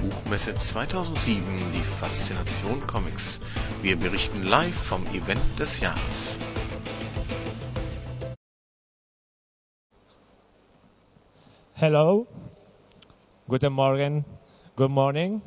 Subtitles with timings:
[0.00, 1.42] Buchmesse 2007
[1.72, 3.40] die Faszination Comics.
[3.82, 6.40] Wir berichten live vom Event des Jahres.
[11.74, 12.26] Hello,
[13.46, 14.24] guten Morgen,
[14.76, 15.42] good morning.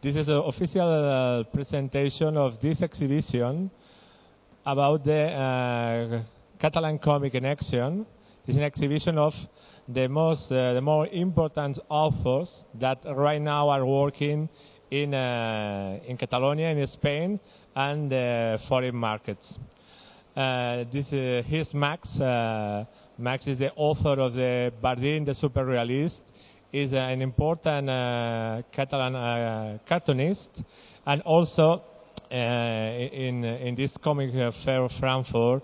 [0.00, 3.70] This is the official uh, presentation of this exhibition
[4.64, 6.22] about the uh,
[6.58, 8.06] Catalan Comic in Action.
[8.46, 9.34] It's an exhibition of
[9.88, 14.48] the most, uh, the more important authors that right now are working
[14.90, 17.40] in uh, in Catalonia, in Spain,
[17.74, 19.58] and uh, foreign markets.
[20.34, 22.18] This here's Max.
[23.18, 26.22] Max is the author of the Bardin, the Super Realist.
[26.72, 30.48] Is an important uh, Catalan uh, cartoonist,
[31.04, 31.82] and also
[32.30, 35.62] uh, in in this comic fair of Frankfurt,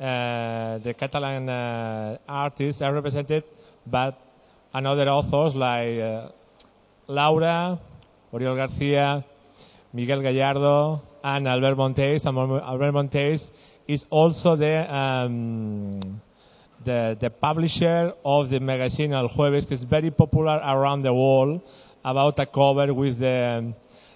[0.00, 3.44] the Catalan uh, artists are represented
[3.86, 4.18] but
[4.72, 6.28] another authors like uh,
[7.06, 7.78] Laura,
[8.32, 9.24] Oriol Garcia,
[9.92, 12.24] Miguel Gallardo, and Albert Monteys.
[12.24, 13.50] Albert Monteys
[13.86, 16.00] is also the um,
[16.84, 21.60] the, the publisher of the magazine El Jueves, which is very popular around the world,
[22.04, 23.74] about a cover with the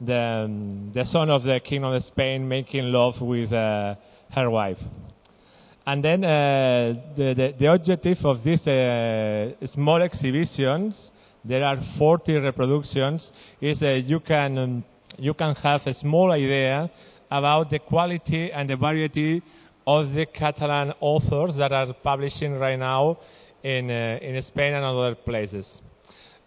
[0.00, 3.94] the, the son of the king of Spain making love with uh,
[4.30, 4.78] her wife.
[5.86, 11.12] And then uh, the, the, the objective of these uh, small exhibitions,
[11.44, 14.84] there are 40 reproductions, is uh, you can um,
[15.18, 16.90] you can have a small idea
[17.30, 19.42] about the quality and the variety
[19.86, 23.18] of the Catalan authors that are publishing right now
[23.62, 25.80] in uh, in Spain and other places.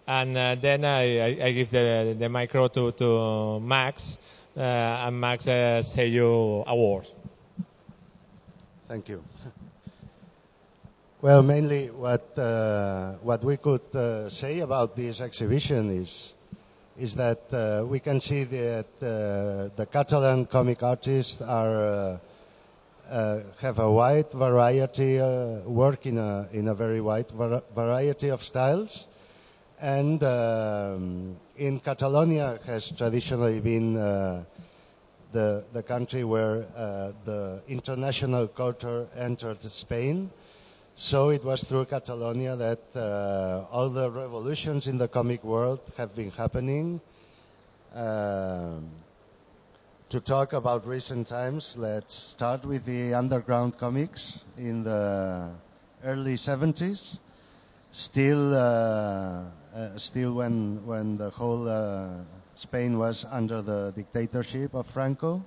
[0.06, 4.18] And uh, then I, I, give the, the micro to, to Max,
[4.58, 7.06] uh, and Max uh, say you a word.
[8.90, 9.24] Thank you.
[11.22, 16.34] Well, mainly what uh, what we could uh, say about this exhibition is
[16.98, 22.20] is that uh, we can see that the Catalan comic artists are
[23.62, 25.20] have a wide variety,
[25.68, 29.06] work in a in a very wide var- variety of styles,
[29.80, 34.46] and um, in Catalonia has traditionally been
[35.32, 40.32] the the country where uh, the international culture entered Spain.
[40.96, 46.16] So it was through Catalonia that uh, all the revolutions in the comic world have
[46.16, 47.02] been happening.
[47.94, 48.90] Um
[50.10, 55.52] to talk about recent times, let's start with the underground comics in the
[56.04, 57.20] early 70s.
[57.92, 59.44] Still, uh,
[59.76, 62.10] uh, still when when the whole uh,
[62.60, 65.42] Spain was under the dictatorship of Franco.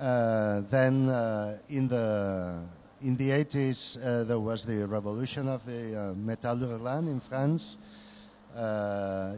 [0.00, 2.58] Uh, then uh, in the
[3.02, 7.76] in the 80s uh, there was the revolution of the uh, Metal Hurlant in France.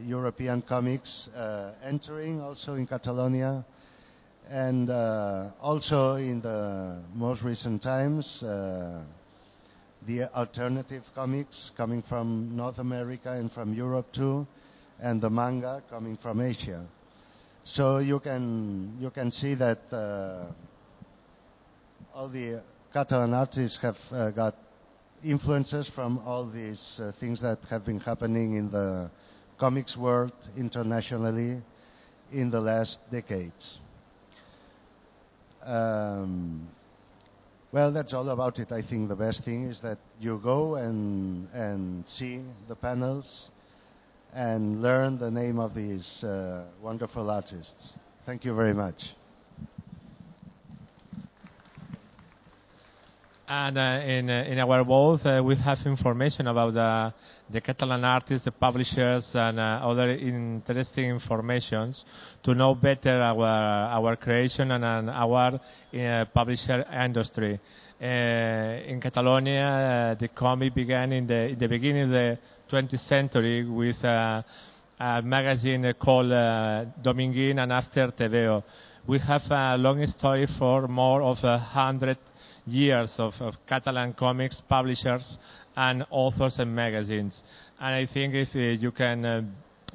[0.07, 1.29] European comics
[1.85, 3.65] entering also in Catalonia
[4.49, 4.89] and
[5.61, 8.41] also in the most recent times,
[10.07, 14.47] the alternative comics coming from North America and from Europe too,
[15.03, 16.87] and the manga coming from Asia.
[17.65, 20.45] So you can you can see that uh,
[22.15, 24.55] all the Catalan artists have uh, got
[25.25, 29.11] influences from all these uh, things that have been happening in the
[29.59, 31.61] comics world internationally
[32.33, 33.79] in the last decades.
[35.65, 36.69] Um,
[37.71, 38.73] well, that's all about it.
[38.73, 43.51] I think the best thing is that you go and and see the panels
[44.35, 47.93] and learn the name of these uh, wonderful artists.
[48.25, 49.13] Thank you very much.
[53.49, 57.13] And uh, in uh, in our booth, uh, we have information about the
[57.51, 62.07] the Catalan artists, the publishers, and uh, other interesting informations
[62.45, 65.61] to know better our our creation and, and our
[65.93, 67.61] uh, publisher industry.
[68.01, 72.39] In Catalonia, the comic began in the in the beginning of the
[72.73, 74.43] 20th century with uh,
[74.99, 78.63] a magazine called uh, Dominguín and after TBO.
[79.07, 82.17] We have a long story for more of a hundred
[82.67, 85.37] years of, of Catalan comics publishers
[85.77, 87.43] and authors and magazines.
[87.79, 89.43] And I think if uh, you can uh,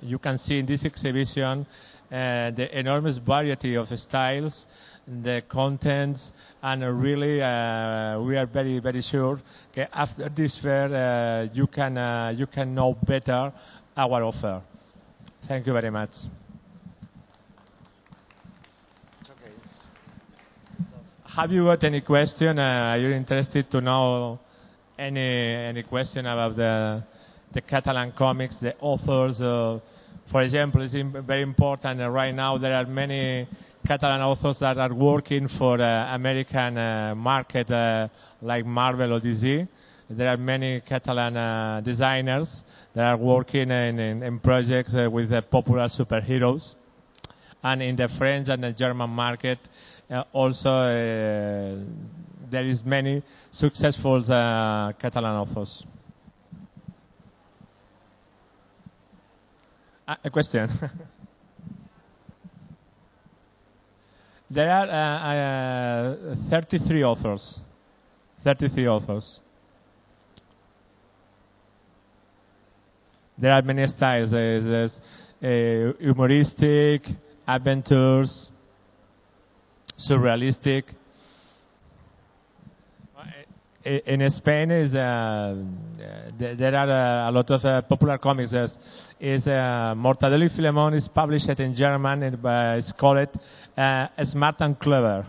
[0.04, 1.66] you can see in this exhibition
[2.12, 4.68] uh, the enormous variety of styles,
[5.08, 9.40] the contents, and uh, really uh, we are very very sure
[9.76, 13.52] that after this fair uh, you can uh, you can know better
[13.96, 14.62] our offer.
[15.48, 16.12] Thank you very much.
[19.22, 19.52] It's okay.
[21.26, 22.60] Have you got any question?
[22.60, 24.40] Uh, are you interested to know
[25.00, 27.04] any any question about the
[27.54, 29.80] the Catalan comics, the authors, uh,
[30.28, 32.58] For example, it's very important right now.
[32.58, 33.48] There are many
[33.88, 38.10] Catalan authors that are working for uh, American uh, market uh,
[38.42, 39.66] like Marvel or DC.
[40.10, 45.32] There are many Catalan uh, designers that are working in, in, in projects uh, with
[45.50, 46.76] popular superheroes.
[47.64, 49.60] And in the French and the German market,
[50.34, 50.70] also
[52.50, 55.86] there is many successful Catalan authors.
[60.24, 60.70] a question.
[64.50, 67.60] There are uh, uh, 33 authors.
[68.44, 69.42] 33 authors.
[73.38, 74.32] There are many styles.
[74.32, 75.02] There's,
[75.44, 77.08] uh, humoristic,
[77.48, 78.50] adventures,
[79.98, 80.84] surrealistic.
[83.88, 85.56] In Spain, is uh,
[86.38, 88.52] there are a lot of uh, popular comics.
[88.52, 88.78] There's,
[89.18, 92.24] is uh, Mortadelo y Filemón is published in German.
[92.24, 93.30] And, uh, it's called
[93.78, 95.26] uh, Smart and Clever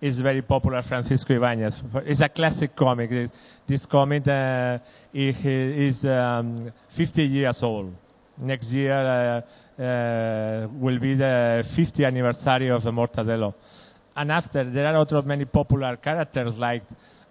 [0.00, 1.82] It's very popular, Francisco Ibáñez.
[2.06, 3.10] It's a classic comic.
[3.10, 3.32] It's,
[3.66, 4.78] this comic uh,
[5.12, 7.94] is um, 50 years old.
[8.38, 9.44] Next year
[9.78, 13.52] uh, uh, will be the 50th anniversary of Mortadelo.
[14.16, 16.82] And after, there are other many popular characters like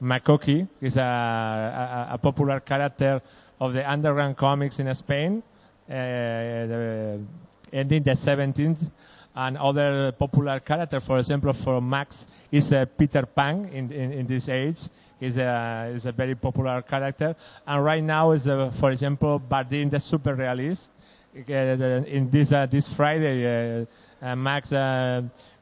[0.01, 3.21] Makoki is a, a, a popular character
[3.59, 5.43] of the underground comics in Spain,
[5.89, 7.19] uh, the,
[7.73, 8.89] ending the 17th
[9.35, 14.27] and other popular character, for example, for Max is uh, Peter Pan in, in, in
[14.27, 14.79] this age.
[15.21, 17.35] Is a, is a very popular character.
[17.67, 20.89] And right now is, uh, for example, Bardin the super realist.
[21.35, 21.51] Uh,
[22.07, 23.85] in this, uh, this Friday, uh,
[24.21, 24.71] uh, Max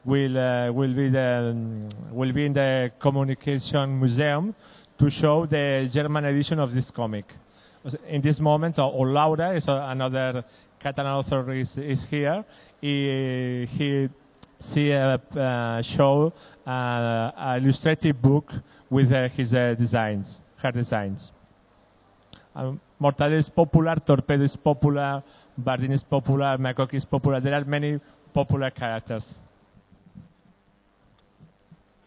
[0.08, 4.54] will, will be the, um, will be in the communication museum
[4.98, 7.26] to show the German edition of this comic.
[8.08, 10.44] In this moment, or Laura is another
[10.80, 12.44] Catalan author is, is here
[12.80, 14.08] he, he
[14.58, 16.32] see a, uh, show
[16.66, 16.70] uh,
[17.36, 18.52] an illustrated book
[18.90, 21.32] with uh, his uh, designs, her designs.
[22.54, 25.22] Um, is popular, Torpedo is popular,
[25.56, 27.40] Bardin is popular, Makoki is popular.
[27.40, 28.00] There are many
[28.32, 29.38] popular characters.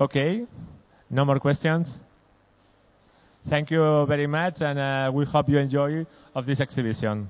[0.01, 0.47] Okay,
[1.11, 1.99] no more questions.
[3.47, 7.29] Thank you very much, and uh, we hope you enjoy of this exhibition.